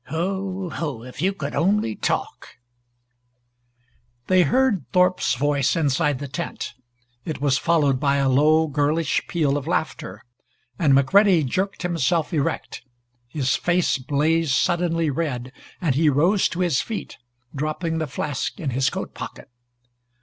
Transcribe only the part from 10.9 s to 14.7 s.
McCready jerked himself erect. His face blazed